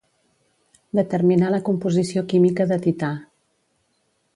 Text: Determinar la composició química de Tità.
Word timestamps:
Determinar 0.99 1.51
la 1.57 1.61
composició 1.69 2.27
química 2.33 2.71
de 2.75 2.83
Tità. 2.87 3.15